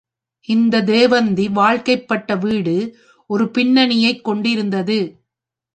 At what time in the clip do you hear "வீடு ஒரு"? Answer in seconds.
2.35-3.45